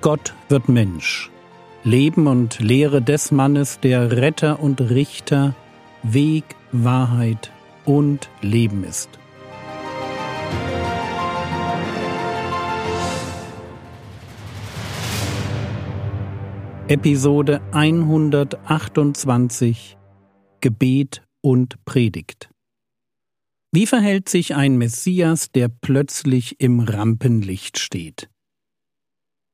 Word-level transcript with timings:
Gott 0.00 0.32
wird 0.48 0.70
Mensch. 0.70 1.30
Leben 1.84 2.28
und 2.28 2.60
Lehre 2.60 3.02
des 3.02 3.30
Mannes, 3.30 3.78
der 3.80 4.12
Retter 4.12 4.58
und 4.58 4.80
Richter, 4.80 5.54
Weg, 6.02 6.44
Wahrheit 6.72 7.52
und 7.84 8.30
Leben 8.40 8.84
ist. 8.84 9.10
Episode 16.88 17.60
128 17.72 19.98
Gebet 20.62 21.27
und 21.42 21.84
Predigt 21.84 22.50
Wie 23.72 23.86
verhält 23.86 24.28
sich 24.28 24.54
ein 24.54 24.76
Messias, 24.76 25.50
der 25.52 25.68
plötzlich 25.68 26.60
im 26.60 26.80
Rampenlicht 26.80 27.78
steht? 27.78 28.28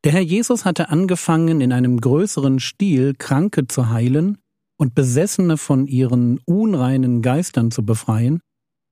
Der 0.05 0.13
Herr 0.13 0.21
Jesus 0.21 0.65
hatte 0.65 0.91
angefangen, 0.91 1.61
in 1.61 1.73
einem 1.73 2.01
größeren 2.01 2.61
Stil 2.61 3.15
Kranke 3.17 3.67
zu 3.67 3.89
heilen 3.89 4.39
und 4.77 4.95
Besessene 4.95 5.57
von 5.57 5.87
ihren 5.87 6.41
unreinen 6.45 7.23
Geistern 7.23 7.71
zu 7.71 7.85
befreien. 7.85 8.41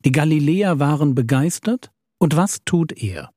Die 0.05 0.13
Galiläer 0.13 0.79
waren 0.79 1.15
begeistert, 1.15 1.91
und 2.19 2.37
was 2.37 2.61
tut 2.65 2.93
er? 2.93 3.31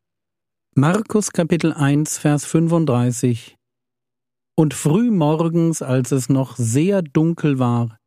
Markus 0.75 1.31
Kapitel 1.31 1.73
1, 1.73 2.17
Vers 2.17 2.45
35 2.45 3.55
Und 4.55 4.73
früh 4.73 5.11
morgens, 5.11 5.81
als 5.81 6.11
es 6.11 6.29
noch 6.29 6.55
sehr 6.55 7.01
dunkel 7.01 7.59
war, 7.59 7.97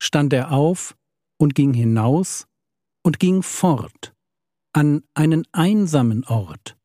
stand 0.00 0.32
er 0.32 0.52
auf 0.52 0.94
und 1.38 1.54
ging 1.54 1.72
hinaus 1.72 2.46
und 3.02 3.18
ging 3.18 3.42
fort 3.42 4.14
an 4.72 5.02
einen 5.14 5.44
einsamen 5.52 6.24
Ort 6.24 6.76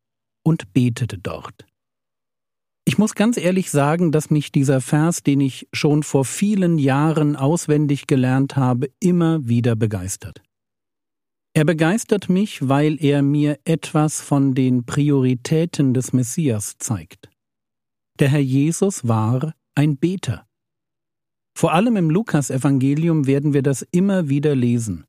und 0.44 0.74
betete 0.74 1.18
dort. 1.18 1.66
Ich 2.86 2.98
muss 2.98 3.16
ganz 3.16 3.38
ehrlich 3.38 3.72
sagen, 3.72 4.12
dass 4.12 4.30
mich 4.30 4.52
dieser 4.52 4.82
Vers, 4.82 5.24
den 5.24 5.40
ich 5.40 5.68
schon 5.72 6.04
vor 6.04 6.26
vielen 6.26 6.78
Jahren 6.78 7.36
auswendig 7.36 8.08
gelernt 8.08 8.58
habe, 8.58 8.90
immer 9.00 9.48
wieder 9.48 9.76
begeistert. 9.76 10.42
Er 11.56 11.66
begeistert 11.66 12.30
mich, 12.30 12.68
weil 12.68 13.02
er 13.02 13.22
mir 13.22 13.60
etwas 13.64 14.22
von 14.22 14.54
den 14.54 14.86
Prioritäten 14.86 15.94
des 15.94 16.12
Messias 16.12 16.78
zeigt. 16.78 17.30
Der 18.20 18.30
Herr 18.30 18.40
Jesus 18.40 19.08
war 19.08 19.54
ein 19.76 19.98
Beter. 19.98 20.46
Vor 21.56 21.74
allem 21.74 21.96
im 21.98 22.10
Lukasevangelium 22.10 23.28
werden 23.28 23.54
wir 23.54 23.62
das 23.62 23.86
immer 23.92 24.30
wieder 24.30 24.56
lesen. 24.56 25.06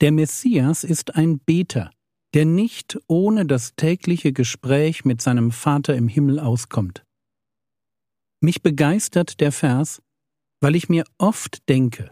Der 0.00 0.12
Messias 0.12 0.84
ist 0.84 1.14
ein 1.14 1.38
Beter, 1.38 1.90
der 2.34 2.44
nicht 2.44 2.98
ohne 3.06 3.46
das 3.46 3.74
tägliche 3.76 4.32
Gespräch 4.32 5.04
mit 5.04 5.22
seinem 5.22 5.50
Vater 5.50 5.96
im 5.96 6.08
Himmel 6.08 6.38
auskommt. 6.38 7.04
Mich 8.40 8.62
begeistert 8.62 9.40
der 9.40 9.52
Vers, 9.52 10.02
weil 10.60 10.76
ich 10.76 10.88
mir 10.88 11.04
oft 11.18 11.68
denke, 11.68 12.10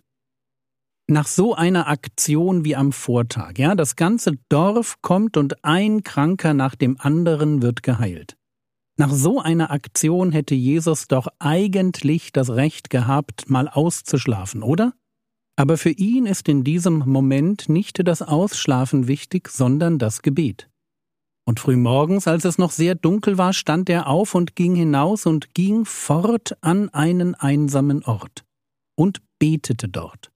nach 1.07 1.27
so 1.27 1.55
einer 1.55 1.89
Aktion 1.89 2.65
wie 2.65 2.77
am 2.77 2.91
Vortag, 2.91 3.59
ja, 3.59 3.75
das 3.75 3.97
ganze 3.97 4.39
Dorf 4.49 5.03
kommt 5.03 5.37
und 5.37 5.63
ein 5.63 6.03
Kranker 6.03 6.55
nach 6.55 6.75
dem 6.75 6.99
anderen 6.99 7.61
wird 7.61 7.83
geheilt. 7.83 8.39
Nach 8.97 9.13
so 9.13 9.41
einer 9.41 9.73
Aktion 9.73 10.31
hätte 10.31 10.55
Jesus 10.55 11.09
doch 11.09 11.27
eigentlich 11.41 12.33
das 12.33 12.51
Recht 12.51 12.91
gehabt, 12.91 13.51
mal 13.51 13.69
auszuschlafen, 13.69 14.63
oder? 14.63 14.95
Aber 15.57 15.77
für 15.79 15.91
ihn 15.91 16.27
ist 16.27 16.49
in 16.49 16.63
diesem 16.63 17.01
Moment 17.01 17.69
nicht 17.69 18.07
das 18.07 18.23
Ausschlafen 18.23 19.09
wichtig, 19.09 19.49
sondern 19.49 19.99
das 19.99 20.23
Gebet. 20.23 20.69
Und 21.47 21.61
frühmorgens, 21.61 22.27
als 22.27 22.45
es 22.45 22.57
noch 22.57 22.71
sehr 22.71 22.95
dunkel 22.95 23.37
war, 23.37 23.53
stand 23.53 23.91
er 23.91 24.09
auf 24.09 24.35
und 24.35 24.57
ging 24.57 24.75
hinaus 24.75 25.27
und 25.27 25.55
ging 25.55 25.85
fort 25.85 26.57
an 26.61 26.89
einen 26.91 27.35
einsamen 27.35 28.05
Ort 28.05 28.45
und 28.97 29.21
betete 29.39 29.89
dort. 29.89 30.31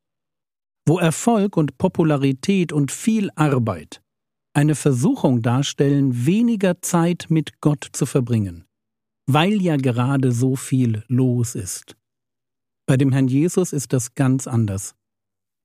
Wo 0.87 0.99
Erfolg 0.99 1.57
und 1.57 1.79
Popularität 1.79 2.73
und 2.73 2.91
viel 2.93 3.31
Arbeit 3.37 4.03
eine 4.59 4.75
Versuchung 4.75 5.41
darstellen, 5.41 6.27
weniger 6.27 6.83
Zeit 6.83 7.27
mit 7.29 7.61
Gott 7.61 7.89
zu 7.93 8.07
verbringen, 8.07 8.65
weil 9.31 9.63
ja 9.63 9.77
gerade 9.77 10.33
so 10.33 10.57
viel 10.57 11.05
los 11.07 11.55
ist. 11.55 11.97
Bei 12.85 12.97
dem 12.97 13.13
Herrn 13.13 13.29
Jesus 13.29 13.73
ist 13.73 13.93
das 13.93 14.17
ganz 14.17 14.49
anders. 14.49 14.97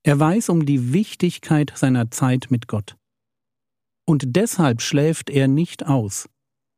Er 0.04 0.20
weiß 0.20 0.50
um 0.50 0.68
die 0.68 0.94
Wichtigkeit 0.94 1.74
seiner 1.76 2.12
Zeit 2.12 2.52
mit 2.52 2.68
Gott. 2.68 2.96
Und 4.06 4.36
deshalb 4.36 4.80
schläft 4.80 5.32
er 5.32 5.48
nicht 5.48 5.88
aus, 5.88 6.30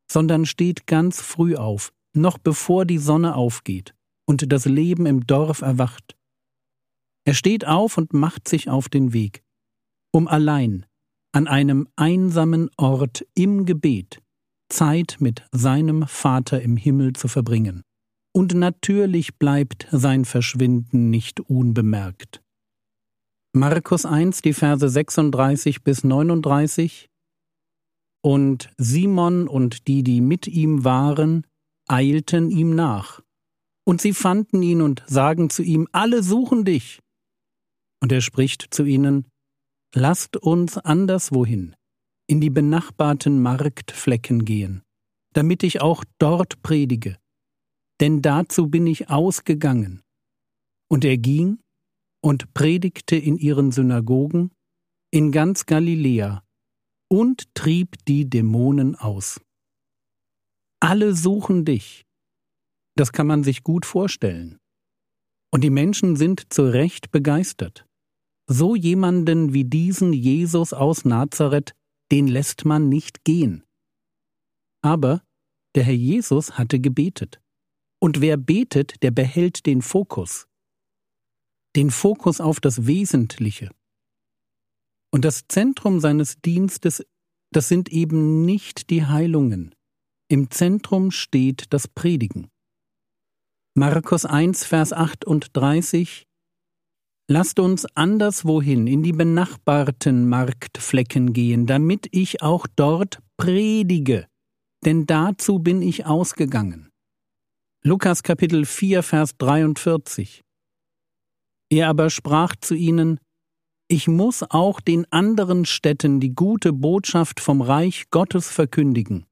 sondern 0.10 0.46
steht 0.46 0.88
ganz 0.88 1.20
früh 1.20 1.58
auf, 1.58 1.92
noch 2.14 2.38
bevor 2.38 2.86
die 2.86 3.00
Sonne 3.00 3.36
aufgeht 3.36 3.94
und 4.26 4.54
das 4.54 4.64
Leben 4.64 5.06
im 5.06 5.28
Dorf 5.28 5.64
erwacht. 5.64 6.16
Er 7.26 7.34
steht 7.34 7.68
auf 7.68 7.98
und 7.98 8.14
macht 8.14 8.48
sich 8.48 8.70
auf 8.70 8.88
den 8.88 9.12
Weg, 9.12 9.44
um 10.14 10.30
allein 10.30 10.86
an 11.36 11.48
einem 11.48 11.90
einsamen 11.98 12.70
Ort 12.78 13.28
im 13.36 13.66
Gebet 13.66 14.22
Zeit 14.70 15.18
mit 15.20 15.44
seinem 15.52 16.08
Vater 16.08 16.62
im 16.62 16.78
Himmel 16.78 17.12
zu 17.12 17.28
verbringen. 17.28 17.84
Und 18.34 18.54
natürlich 18.54 19.38
bleibt 19.38 19.86
sein 19.92 20.24
Verschwinden 20.24 21.10
nicht 21.10 21.42
unbemerkt. 21.42 22.42
Markus 23.54 24.06
1, 24.06 24.44
die 24.44 24.54
Verse 24.54 24.88
36 24.88 25.84
bis 25.84 26.06
39. 26.06 27.10
Und 28.24 28.72
Simon 28.78 29.50
und 29.50 29.90
die, 29.90 30.04
die 30.04 30.22
mit 30.22 30.48
ihm 30.48 30.86
waren, 30.86 31.46
eilten 31.88 32.50
ihm 32.50 32.76
nach. 32.76 33.22
Und 33.86 34.00
sie 34.00 34.14
fanden 34.14 34.64
ihn 34.64 34.82
und 34.82 35.04
sagen 35.06 35.50
zu 35.50 35.64
ihm, 35.64 35.90
alle 35.92 36.24
suchen 36.24 36.64
dich. 36.64 37.02
Und 38.02 38.14
er 38.14 38.22
spricht 38.22 38.74
zu 38.74 38.86
ihnen, 38.86 39.26
Lasst 39.94 40.38
uns 40.38 40.78
anderswohin, 40.78 41.76
in 42.28 42.42
die 42.42 42.50
benachbarten 42.50 43.42
Marktflecken 43.42 44.46
gehen, 44.46 44.84
damit 45.34 45.64
ich 45.64 45.82
auch 45.82 46.04
dort 46.18 46.62
predige, 46.62 47.18
denn 48.02 48.22
dazu 48.22 48.68
bin 48.68 48.88
ich 48.88 49.10
ausgegangen. 49.10 50.02
Und 50.90 51.06
er 51.06 51.18
ging 51.18 51.60
und 52.22 52.54
predigte 52.54 53.16
in 53.16 53.38
ihren 53.38 53.72
Synagogen 53.72 54.52
in 55.12 55.32
ganz 55.32 55.66
Galiläa 55.66 56.44
und 57.10 57.54
trieb 57.54 58.04
die 58.06 58.30
Dämonen 58.30 58.96
aus. 58.96 59.40
Alle 60.82 61.16
suchen 61.16 61.66
dich. 61.66 62.06
Das 62.96 63.12
kann 63.12 63.28
man 63.28 63.44
sich 63.44 63.64
gut 63.64 63.86
vorstellen. 63.86 64.58
Und 65.52 65.64
die 65.64 65.70
Menschen 65.70 66.16
sind 66.16 66.52
zu 66.54 66.64
Recht 66.64 67.12
begeistert. 67.12 67.86
So 68.48 68.76
jemanden 68.76 69.54
wie 69.54 69.64
diesen 69.64 70.14
Jesus 70.14 70.74
aus 70.74 71.06
Nazareth, 71.06 71.76
den 72.12 72.28
lässt 72.28 72.66
man 72.66 72.90
nicht 72.90 73.24
gehen. 73.24 73.64
Aber 74.84 75.24
der 75.76 75.84
Herr 75.84 75.94
Jesus 75.94 76.58
hatte 76.58 76.80
gebetet. 76.80 77.42
Und 78.00 78.22
wer 78.22 78.38
betet, 78.38 79.02
der 79.02 79.12
behält 79.12 79.66
den 79.66 79.82
Fokus 79.82 80.48
den 81.76 81.92
Fokus 81.92 82.40
auf 82.40 82.60
das 82.60 82.88
Wesentliche. 82.88 83.70
Und 85.12 85.26
das 85.26 85.48
Zentrum 85.48 86.00
seines 86.00 86.42
Dienstes, 86.42 87.06
das 87.52 87.68
sind 87.68 87.90
eben 87.90 88.46
nicht 88.46 88.90
die 88.90 89.06
Heilungen. 89.06 89.76
Im 90.30 90.50
Zentrum 90.50 91.12
steht 91.12 91.66
das 91.72 91.88
Predigen. 91.88 92.50
Markus 93.76 94.26
1, 94.26 94.66
Vers 94.66 94.94
38 94.94 96.26
Lasst 97.28 97.60
uns 97.60 97.86
anderswohin 97.96 98.88
in 98.88 99.02
die 99.02 99.12
benachbarten 99.12 100.30
Marktflecken 100.30 101.34
gehen, 101.34 101.66
damit 101.66 102.08
ich 102.12 102.42
auch 102.42 102.68
dort 102.76 103.20
predige, 103.38 104.28
denn 104.86 105.06
dazu 105.06 105.60
bin 105.60 105.82
ich 105.82 106.06
ausgegangen. 106.06 106.92
Lukas 107.84 108.24
Kapitel 108.24 108.66
4, 108.66 109.04
Vers 109.04 109.38
43 109.38 110.46
er 111.70 111.90
aber 111.90 112.10
sprach 112.10 112.56
zu 112.56 112.76
ihnen, 112.76 113.20
Ich 113.88 114.08
muss 114.08 114.44
auch 114.44 114.80
den 114.82 115.12
anderen 115.12 115.66
Städten 115.66 116.20
die 116.20 116.34
gute 116.34 116.74
Botschaft 116.74 117.40
vom 117.40 117.62
Reich 117.62 118.06
Gottes 118.12 118.50
verkündigen, 118.50 119.26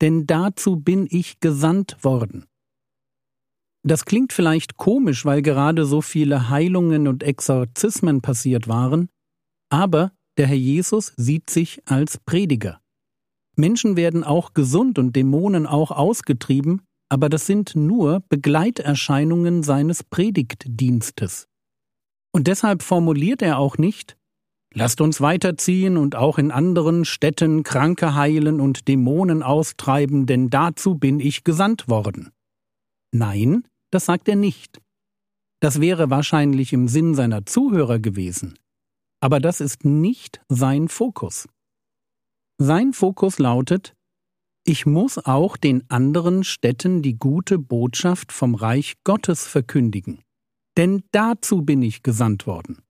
denn 0.00 0.26
dazu 0.26 0.76
bin 0.76 1.06
ich 1.10 1.40
gesandt 1.40 2.02
worden. 2.04 2.46
Das 3.84 4.04
klingt 4.04 4.32
vielleicht 4.32 4.76
komisch, 4.76 5.24
weil 5.24 5.42
gerade 5.42 5.84
so 5.84 6.00
viele 6.00 6.48
Heilungen 6.48 7.08
und 7.08 7.22
Exorzismen 7.22 8.20
passiert 8.20 8.68
waren, 8.68 9.08
aber 9.70 10.12
der 10.36 10.46
Herr 10.46 10.56
Jesus 10.56 11.12
sieht 11.16 11.50
sich 11.50 11.82
als 11.86 12.18
Prediger. 12.18 12.80
Menschen 13.56 13.96
werden 13.96 14.24
auch 14.24 14.54
gesund 14.54 14.98
und 14.98 15.14
Dämonen 15.16 15.66
auch 15.66 15.90
ausgetrieben, 15.90 16.82
aber 17.08 17.28
das 17.28 17.46
sind 17.46 17.74
nur 17.74 18.20
Begleiterscheinungen 18.28 19.62
seines 19.62 20.02
Predigtdienstes. 20.04 21.48
Und 22.32 22.46
deshalb 22.46 22.82
formuliert 22.82 23.42
er 23.42 23.58
auch 23.58 23.76
nicht, 23.76 24.16
Lasst 24.74 25.00
uns 25.02 25.20
weiterziehen 25.20 25.96
und 25.98 26.16
auch 26.16 26.38
in 26.38 26.50
anderen 26.50 27.04
Städten 27.04 27.62
Kranke 27.62 28.14
heilen 28.14 28.60
und 28.60 28.88
Dämonen 28.88 29.42
austreiben, 29.42 30.26
denn 30.26 30.48
dazu 30.48 30.94
bin 30.94 31.20
ich 31.20 31.44
gesandt 31.44 31.88
worden. 31.88 32.30
Nein, 33.12 33.64
das 33.92 34.06
sagt 34.06 34.28
er 34.28 34.36
nicht. 34.36 34.80
Das 35.60 35.80
wäre 35.80 36.10
wahrscheinlich 36.10 36.72
im 36.72 36.88
Sinn 36.88 37.14
seiner 37.14 37.46
Zuhörer 37.46 38.00
gewesen. 38.00 38.58
Aber 39.20 39.38
das 39.38 39.60
ist 39.60 39.84
nicht 39.84 40.40
sein 40.48 40.88
Fokus. 40.88 41.48
Sein 42.58 42.92
Fokus 42.92 43.38
lautet, 43.38 43.94
ich 44.64 44.86
muss 44.86 45.18
auch 45.18 45.56
den 45.56 45.88
anderen 45.90 46.42
Städten 46.42 47.02
die 47.02 47.18
gute 47.18 47.58
Botschaft 47.58 48.32
vom 48.32 48.54
Reich 48.54 48.94
Gottes 49.04 49.46
verkündigen. 49.46 50.22
Denn 50.76 51.02
dazu 51.12 51.62
bin 51.62 51.82
ich 51.82 52.02
gesandt 52.02 52.46
worden. 52.46 52.82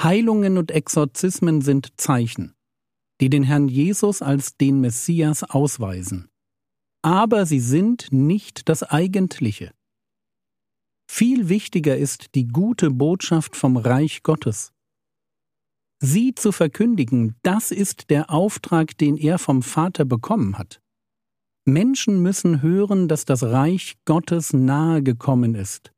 Heilungen 0.00 0.58
und 0.58 0.70
Exorzismen 0.70 1.60
sind 1.60 2.00
Zeichen, 2.00 2.54
die 3.20 3.28
den 3.28 3.42
Herrn 3.42 3.68
Jesus 3.68 4.22
als 4.22 4.56
den 4.56 4.80
Messias 4.80 5.42
ausweisen. 5.42 6.28
Aber 7.02 7.46
sie 7.46 7.60
sind 7.60 8.08
nicht 8.12 8.68
das 8.68 8.82
Eigentliche. 8.82 9.72
Viel 11.10 11.48
wichtiger 11.48 11.96
ist 11.96 12.34
die 12.34 12.46
gute 12.46 12.90
Botschaft 12.90 13.56
vom 13.56 13.76
Reich 13.76 14.22
Gottes. 14.22 14.72
Sie 16.00 16.34
zu 16.34 16.52
verkündigen, 16.52 17.34
das 17.42 17.72
ist 17.72 18.10
der 18.10 18.30
Auftrag, 18.30 18.96
den 18.98 19.16
er 19.16 19.38
vom 19.38 19.62
Vater 19.62 20.04
bekommen 20.04 20.58
hat. 20.58 20.80
Menschen 21.64 22.22
müssen 22.22 22.62
hören, 22.62 23.08
dass 23.08 23.24
das 23.24 23.42
Reich 23.42 23.96
Gottes 24.04 24.52
nahe 24.52 25.02
gekommen 25.02 25.54
ist, 25.54 25.92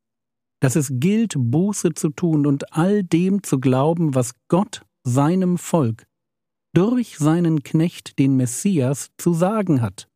dass 0.59 0.75
es 0.75 0.89
gilt, 0.93 1.35
Buße 1.37 1.93
zu 1.93 2.09
tun 2.09 2.47
und 2.47 2.73
all 2.73 3.03
dem 3.03 3.43
zu 3.43 3.59
glauben, 3.59 4.15
was 4.15 4.33
Gott 4.47 4.83
seinem 5.03 5.57
Volk 5.57 6.07
durch 6.73 7.17
seinen 7.17 7.63
Knecht 7.63 8.17
den 8.17 8.37
Messias 8.37 9.11
zu 9.17 9.33
sagen 9.33 9.81
hat. 9.81 10.07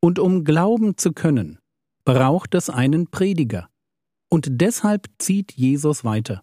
Und 0.00 0.18
um 0.18 0.44
glauben 0.44 0.96
zu 0.96 1.12
können, 1.12 1.58
braucht 2.04 2.54
es 2.54 2.70
einen 2.70 3.08
Prediger. 3.08 3.68
Und 4.28 4.46
deshalb 4.48 5.08
zieht 5.18 5.52
Jesus 5.52 6.04
weiter. 6.04 6.42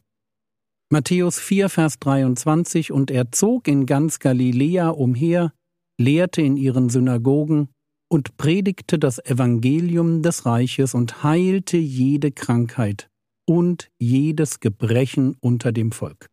Matthäus 0.89 1.39
4, 1.39 1.69
Vers 1.69 1.99
23 1.99 2.91
Und 2.91 3.11
er 3.11 3.31
zog 3.31 3.67
in 3.67 3.85
ganz 3.85 4.19
Galiläa 4.19 4.89
umher, 4.89 5.53
lehrte 5.99 6.41
in 6.41 6.55
ihren 6.55 6.89
Synagogen 6.89 7.69
und 8.09 8.37
predigte 8.37 8.99
das 8.99 9.17
Evangelium 9.19 10.21
des 10.21 10.45
Reiches 10.45 10.93
und 10.93 11.23
heilte 11.23 11.77
jede 11.77 12.31
Krankheit 12.31 13.09
und 13.47 13.89
jedes 13.99 14.59
Gebrechen 14.59 15.35
unter 15.39 15.71
dem 15.71 15.91
Volk. 15.91 16.29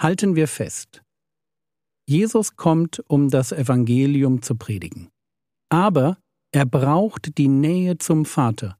Halten 0.00 0.36
wir 0.36 0.46
fest. 0.46 1.02
Jesus 2.06 2.56
kommt, 2.56 3.02
um 3.08 3.28
das 3.28 3.52
Evangelium 3.52 4.42
zu 4.42 4.54
predigen. 4.54 5.08
Aber 5.70 6.18
er 6.52 6.64
braucht 6.64 7.36
die 7.36 7.48
Nähe 7.48 7.98
zum 7.98 8.24
Vater, 8.24 8.77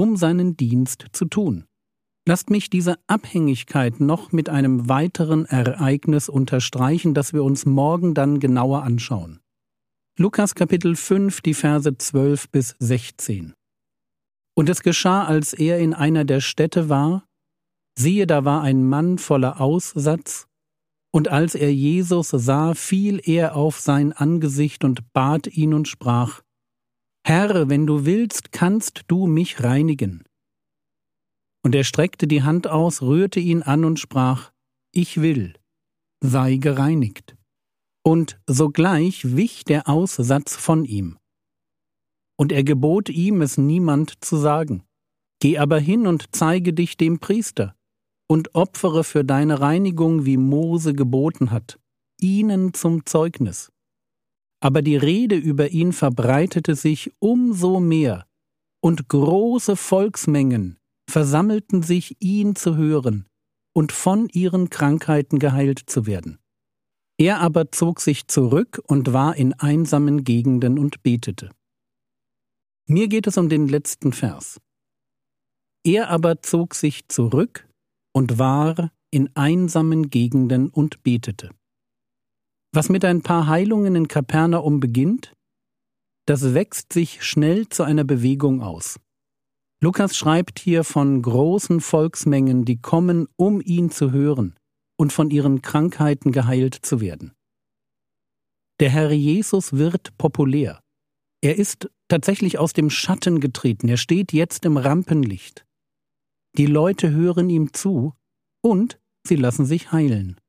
um 0.00 0.16
seinen 0.16 0.56
Dienst 0.56 1.06
zu 1.12 1.26
tun. 1.26 1.66
Lasst 2.26 2.48
mich 2.48 2.70
diese 2.70 2.96
Abhängigkeit 3.06 4.00
noch 4.00 4.32
mit 4.32 4.48
einem 4.48 4.88
weiteren 4.88 5.44
Ereignis 5.44 6.30
unterstreichen, 6.30 7.12
das 7.12 7.34
wir 7.34 7.44
uns 7.44 7.66
morgen 7.66 8.14
dann 8.14 8.40
genauer 8.40 8.82
anschauen. 8.82 9.40
Lukas 10.18 10.54
Kapitel 10.54 10.96
5, 10.96 11.42
die 11.42 11.52
Verse 11.52 11.98
12 11.98 12.48
bis 12.48 12.76
16. 12.78 13.52
Und 14.54 14.70
es 14.70 14.82
geschah, 14.82 15.24
als 15.24 15.52
er 15.52 15.78
in 15.78 15.92
einer 15.92 16.24
der 16.24 16.40
Städte 16.40 16.88
war, 16.88 17.26
siehe, 17.98 18.26
da 18.26 18.46
war 18.46 18.62
ein 18.62 18.88
Mann 18.88 19.18
voller 19.18 19.60
Aussatz, 19.60 20.46
und 21.12 21.28
als 21.28 21.54
er 21.54 21.74
Jesus 21.74 22.28
sah, 22.28 22.72
fiel 22.74 23.20
er 23.22 23.54
auf 23.54 23.80
sein 23.80 24.12
Angesicht 24.12 24.82
und 24.82 25.12
bat 25.12 25.46
ihn 25.48 25.74
und 25.74 25.88
sprach, 25.88 26.40
Herr, 27.24 27.68
wenn 27.68 27.86
du 27.86 28.04
willst, 28.04 28.52
kannst 28.52 29.04
du 29.08 29.26
mich 29.26 29.62
reinigen. 29.62 30.24
Und 31.62 31.74
er 31.74 31.84
streckte 31.84 32.26
die 32.26 32.42
Hand 32.42 32.66
aus, 32.66 33.02
rührte 33.02 33.40
ihn 33.40 33.62
an 33.62 33.84
und 33.84 33.98
sprach, 33.98 34.50
Ich 34.92 35.20
will, 35.20 35.54
sei 36.20 36.56
gereinigt. 36.56 37.36
Und 38.02 38.40
sogleich 38.46 39.36
wich 39.36 39.64
der 39.64 39.88
Aussatz 39.88 40.56
von 40.56 40.84
ihm 40.84 41.20
und 42.40 42.52
er 42.52 42.64
gebot 42.64 43.10
ihm, 43.10 43.42
es 43.42 43.58
niemand 43.58 44.24
zu 44.24 44.38
sagen. 44.38 44.82
Geh 45.42 45.58
aber 45.58 45.78
hin 45.78 46.06
und 46.06 46.34
zeige 46.34 46.72
dich 46.72 46.96
dem 46.96 47.18
Priester 47.18 47.76
und 48.30 48.54
opfere 48.54 49.04
für 49.04 49.26
deine 49.26 49.60
Reinigung, 49.60 50.24
wie 50.24 50.38
Mose 50.38 50.94
geboten 50.94 51.50
hat, 51.50 51.78
ihnen 52.18 52.72
zum 52.72 53.04
Zeugnis. 53.04 53.70
Aber 54.60 54.82
die 54.82 54.96
Rede 54.96 55.36
über 55.36 55.70
ihn 55.70 55.92
verbreitete 55.92 56.74
sich 56.74 57.12
umso 57.18 57.80
mehr, 57.80 58.26
und 58.82 59.08
große 59.08 59.76
Volksmengen 59.76 60.78
versammelten 61.08 61.82
sich, 61.82 62.16
ihn 62.20 62.54
zu 62.54 62.76
hören 62.76 63.26
und 63.74 63.92
von 63.92 64.28
ihren 64.28 64.70
Krankheiten 64.70 65.38
geheilt 65.38 65.82
zu 65.86 66.06
werden. 66.06 66.38
Er 67.18 67.40
aber 67.40 67.70
zog 67.70 68.00
sich 68.00 68.28
zurück 68.28 68.80
und 68.86 69.12
war 69.12 69.36
in 69.36 69.52
einsamen 69.54 70.24
Gegenden 70.24 70.78
und 70.78 71.02
betete. 71.02 71.50
Mir 72.86 73.08
geht 73.08 73.26
es 73.26 73.36
um 73.36 73.48
den 73.48 73.68
letzten 73.68 74.12
Vers. 74.12 74.60
Er 75.84 76.08
aber 76.08 76.42
zog 76.42 76.74
sich 76.74 77.08
zurück 77.08 77.68
und 78.12 78.38
war 78.38 78.90
in 79.10 79.34
einsamen 79.36 80.10
Gegenden 80.10 80.70
und 80.70 81.02
betete. 81.02 81.50
Was 82.72 82.88
mit 82.88 83.04
ein 83.04 83.22
paar 83.22 83.48
Heilungen 83.48 83.96
in 83.96 84.08
Kapernaum 84.08 84.78
beginnt, 84.78 85.34
das 86.26 86.54
wächst 86.54 86.92
sich 86.92 87.24
schnell 87.24 87.68
zu 87.68 87.82
einer 87.82 88.04
Bewegung 88.04 88.62
aus. 88.62 89.00
Lukas 89.82 90.16
schreibt 90.16 90.58
hier 90.58 90.84
von 90.84 91.20
großen 91.22 91.80
Volksmengen, 91.80 92.64
die 92.64 92.80
kommen, 92.80 93.26
um 93.36 93.60
ihn 93.60 93.90
zu 93.90 94.12
hören 94.12 94.54
und 94.96 95.12
von 95.12 95.30
ihren 95.30 95.62
Krankheiten 95.62 96.30
geheilt 96.30 96.74
zu 96.74 97.00
werden. 97.00 97.32
Der 98.78 98.90
Herr 98.90 99.10
Jesus 99.10 99.72
wird 99.72 100.16
populär. 100.16 100.80
Er 101.42 101.58
ist 101.58 101.90
tatsächlich 102.08 102.58
aus 102.58 102.72
dem 102.72 102.90
Schatten 102.90 103.40
getreten. 103.40 103.88
Er 103.88 103.96
steht 103.96 104.32
jetzt 104.32 104.64
im 104.64 104.76
Rampenlicht. 104.76 105.66
Die 106.56 106.66
Leute 106.66 107.10
hören 107.10 107.50
ihm 107.50 107.72
zu 107.72 108.14
und 108.62 109.00
sie 109.26 109.36
lassen 109.36 109.64
sich 109.64 109.92
heilen. 109.92 110.39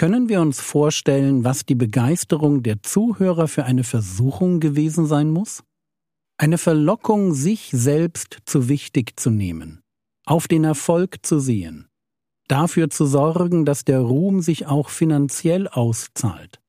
Können 0.00 0.30
wir 0.30 0.40
uns 0.40 0.62
vorstellen, 0.62 1.44
was 1.44 1.66
die 1.66 1.74
Begeisterung 1.74 2.62
der 2.62 2.82
Zuhörer 2.82 3.48
für 3.48 3.64
eine 3.64 3.84
Versuchung 3.84 4.58
gewesen 4.58 5.04
sein 5.04 5.28
muss? 5.28 5.62
Eine 6.38 6.56
Verlockung, 6.56 7.34
sich 7.34 7.68
selbst 7.70 8.38
zu 8.46 8.70
wichtig 8.70 9.20
zu 9.20 9.28
nehmen, 9.28 9.82
auf 10.24 10.48
den 10.48 10.64
Erfolg 10.64 11.18
zu 11.20 11.38
sehen, 11.38 11.86
dafür 12.48 12.88
zu 12.88 13.04
sorgen, 13.04 13.66
dass 13.66 13.84
der 13.84 14.00
Ruhm 14.00 14.40
sich 14.40 14.66
auch 14.66 14.88
finanziell 14.88 15.68
auszahlt. 15.68 16.62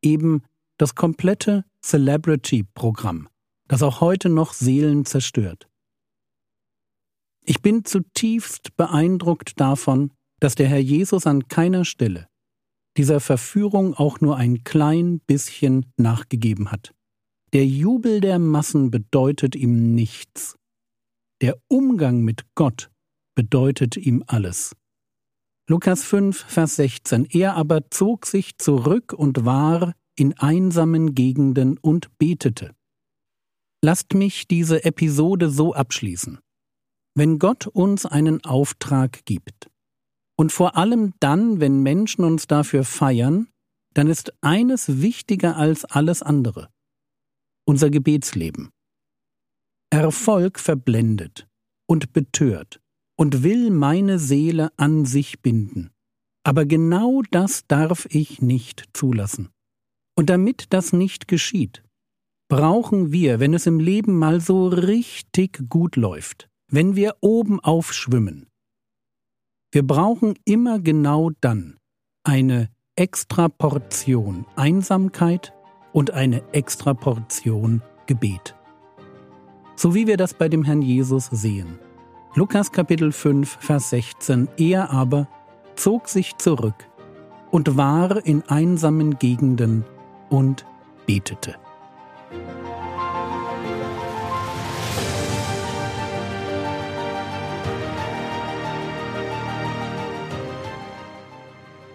Eben 0.00 0.42
das 0.78 0.94
komplette 0.94 1.66
Celebrity-Programm, 1.82 3.28
das 3.68 3.82
auch 3.82 4.00
heute 4.00 4.30
noch 4.30 4.54
Seelen 4.54 5.04
zerstört. 5.04 5.68
Ich 7.44 7.60
bin 7.60 7.84
zutiefst 7.84 8.74
beeindruckt 8.78 9.60
davon, 9.60 10.10
dass 10.40 10.54
der 10.54 10.68
Herr 10.68 10.80
Jesus 10.80 11.26
an 11.26 11.48
keiner 11.48 11.84
Stelle 11.84 12.28
dieser 12.96 13.20
Verführung 13.20 13.94
auch 13.94 14.20
nur 14.20 14.36
ein 14.36 14.64
klein 14.64 15.20
bisschen 15.20 15.86
nachgegeben 15.96 16.72
hat. 16.72 16.94
Der 17.52 17.66
Jubel 17.66 18.20
der 18.20 18.38
Massen 18.38 18.90
bedeutet 18.90 19.54
ihm 19.54 19.94
nichts. 19.94 20.56
Der 21.40 21.56
Umgang 21.68 22.22
mit 22.22 22.44
Gott 22.54 22.90
bedeutet 23.34 23.96
ihm 23.96 24.24
alles. 24.26 24.74
Lukas 25.68 26.04
5, 26.04 26.44
Vers 26.46 26.76
16. 26.76 27.26
Er 27.30 27.56
aber 27.56 27.90
zog 27.90 28.26
sich 28.26 28.56
zurück 28.58 29.12
und 29.12 29.44
war 29.44 29.94
in 30.16 30.32
einsamen 30.38 31.14
Gegenden 31.14 31.76
und 31.78 32.16
betete. 32.18 32.74
Lasst 33.82 34.14
mich 34.14 34.48
diese 34.48 34.84
Episode 34.84 35.50
so 35.50 35.74
abschließen. 35.74 36.38
Wenn 37.14 37.38
Gott 37.38 37.66
uns 37.66 38.06
einen 38.06 38.44
Auftrag 38.44 39.24
gibt, 39.24 39.70
und 40.36 40.52
vor 40.52 40.76
allem 40.76 41.14
dann, 41.20 41.60
wenn 41.60 41.82
Menschen 41.82 42.24
uns 42.24 42.46
dafür 42.46 42.84
feiern, 42.84 43.48
dann 43.94 44.08
ist 44.08 44.32
eines 44.42 45.00
wichtiger 45.00 45.56
als 45.56 45.84
alles 45.84 46.22
andere. 46.22 46.68
Unser 47.66 47.90
Gebetsleben. 47.90 48.70
Erfolg 49.90 50.60
verblendet 50.60 51.48
und 51.88 52.12
betört 52.12 52.80
und 53.16 53.42
will 53.42 53.70
meine 53.70 54.18
Seele 54.18 54.70
an 54.76 55.06
sich 55.06 55.40
binden. 55.40 55.90
Aber 56.44 56.66
genau 56.66 57.22
das 57.30 57.66
darf 57.66 58.06
ich 58.10 58.42
nicht 58.42 58.84
zulassen. 58.92 59.48
Und 60.16 60.30
damit 60.30 60.66
das 60.70 60.92
nicht 60.92 61.28
geschieht, 61.28 61.82
brauchen 62.48 63.10
wir, 63.12 63.40
wenn 63.40 63.54
es 63.54 63.66
im 63.66 63.80
Leben 63.80 64.18
mal 64.18 64.40
so 64.40 64.68
richtig 64.68 65.68
gut 65.68 65.96
läuft, 65.96 66.48
wenn 66.70 66.94
wir 66.94 67.16
oben 67.20 67.60
aufschwimmen, 67.60 68.46
Wir 69.72 69.86
brauchen 69.86 70.34
immer 70.44 70.78
genau 70.78 71.30
dann 71.40 71.78
eine 72.22 72.70
extra 72.94 73.48
Portion 73.48 74.46
Einsamkeit 74.56 75.52
und 75.92 76.12
eine 76.12 76.42
extra 76.52 76.94
Portion 76.94 77.82
Gebet. 78.06 78.54
So 79.74 79.94
wie 79.94 80.06
wir 80.06 80.16
das 80.16 80.34
bei 80.34 80.48
dem 80.48 80.64
Herrn 80.64 80.82
Jesus 80.82 81.26
sehen. 81.26 81.78
Lukas 82.34 82.70
Kapitel 82.70 83.12
5, 83.12 83.58
Vers 83.60 83.90
16. 83.90 84.48
Er 84.56 84.90
aber 84.90 85.28
zog 85.74 86.08
sich 86.08 86.36
zurück 86.38 86.88
und 87.50 87.76
war 87.76 88.24
in 88.24 88.42
einsamen 88.48 89.18
Gegenden 89.18 89.84
und 90.30 90.64
betete. 91.06 91.56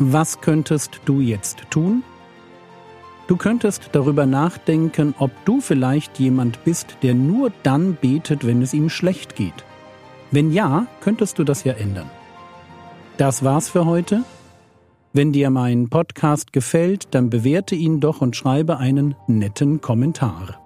Was 0.03 0.41
könntest 0.41 1.00
du 1.05 1.20
jetzt 1.20 1.70
tun? 1.70 2.01
Du 3.27 3.38
könntest 3.38 3.89
darüber 3.91 4.25
nachdenken, 4.25 5.13
ob 5.20 5.29
du 5.46 5.62
vielleicht 5.62 6.17
jemand 6.17 6.63
bist, 6.63 6.98
der 7.03 7.13
nur 7.13 7.51
dann 7.62 7.98
betet, 8.01 8.48
wenn 8.48 8.63
es 8.63 8.74
ihm 8.74 8.89
schlecht 8.89 9.36
geht. 9.36 9.53
Wenn 10.31 10.51
ja, 10.51 10.88
könntest 11.01 11.38
du 11.38 11.43
das 11.43 11.65
ja 11.65 11.74
ändern. 11.74 12.10
Das 13.17 13.43
war's 13.43 13.70
für 13.70 13.86
heute. 13.86 14.24
Wenn 15.13 15.34
dir 15.34 15.51
mein 15.51 15.88
Podcast 15.88 16.51
gefällt, 16.51 17.13
dann 17.13 17.29
bewerte 17.29 17.75
ihn 17.75 18.00
doch 18.00 18.22
und 18.22 18.36
schreibe 18.36 18.79
einen 18.79 19.13
netten 19.27 19.81
Kommentar. 19.81 20.60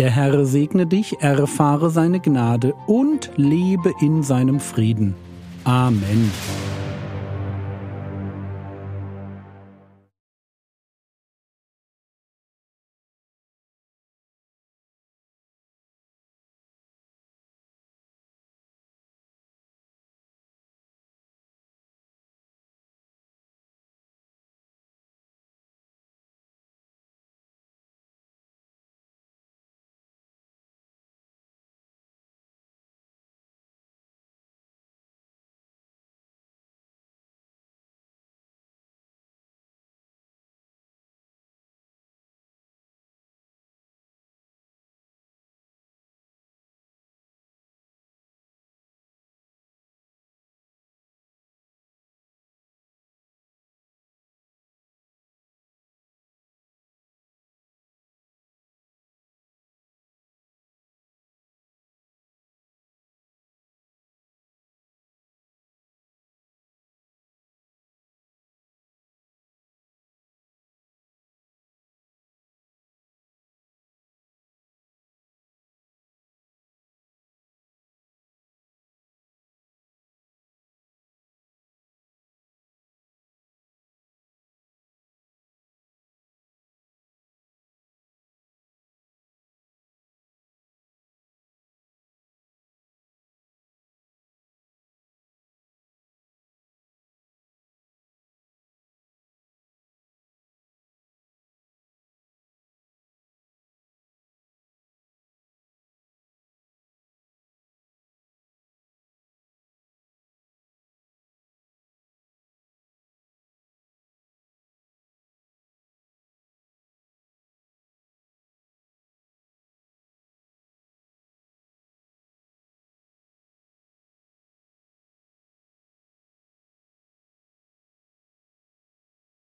Der 0.00 0.10
Herr 0.10 0.44
segne 0.46 0.88
dich, 0.88 1.20
erfahre 1.20 1.90
seine 1.90 2.18
Gnade 2.18 2.74
und 2.88 3.30
lebe 3.36 3.92
in 4.00 4.24
seinem 4.24 4.58
Frieden. 4.58 5.14
Amen. 5.62 6.32